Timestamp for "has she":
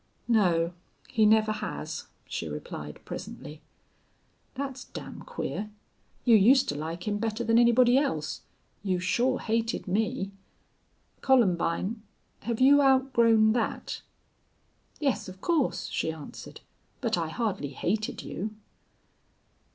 1.51-2.47